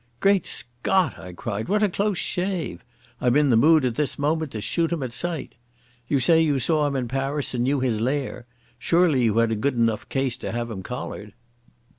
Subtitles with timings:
[0.19, 2.83] "Great Scott!" I cried, "what a close shave!
[3.19, 5.53] I'm in the mood at this moment to shoot him at sight.
[6.07, 8.47] You say you saw him in Paris and knew his lair.
[8.79, 11.33] Surely you had a good enough case to have him collared."